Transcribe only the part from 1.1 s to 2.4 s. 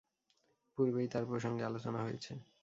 তার প্রসঙ্গে আলোচনা হয়েছে।